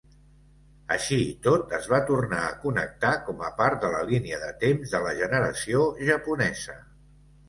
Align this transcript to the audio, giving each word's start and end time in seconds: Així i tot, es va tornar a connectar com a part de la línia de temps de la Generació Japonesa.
Així 0.93 1.15
i 1.25 1.33
tot, 1.47 1.73
es 1.79 1.83
va 1.91 1.99
tornar 2.07 2.39
a 2.45 2.55
connectar 2.63 3.11
com 3.27 3.43
a 3.49 3.51
part 3.59 3.77
de 3.83 3.91
la 3.97 3.99
línia 4.13 4.39
de 4.45 4.49
temps 4.65 4.95
de 4.97 5.03
la 5.05 5.13
Generació 5.21 5.85
Japonesa. 6.09 6.79